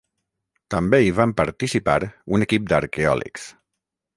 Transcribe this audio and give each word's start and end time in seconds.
També 0.75 0.99
hi 1.07 1.11
van 1.19 1.35
participar 1.41 1.99
un 2.37 2.47
equip 2.49 2.67
d'arqueòlegs. 2.73 3.47